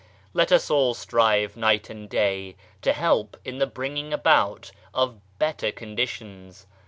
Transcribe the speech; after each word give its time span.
Let 0.33 0.51
us 0.51 0.71
all 0.71 0.95
strive 0.95 1.55
night 1.55 1.87
and 1.87 2.09
day 2.09 2.55
to 2.81 2.91
help 2.91 3.37
in 3.45 3.59
the 3.59 3.67
bringing 3.67 4.11
ibout 4.13 4.71
of 4.95 5.19
better 5.37 5.71
conditions. 5.71 6.65